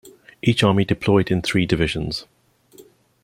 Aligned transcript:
Each 0.41 0.63
army 0.63 0.83
deployed 0.83 1.29
in 1.29 1.43
three 1.43 1.67
divisions. 1.67 2.25